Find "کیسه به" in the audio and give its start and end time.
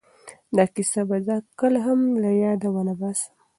0.75-1.17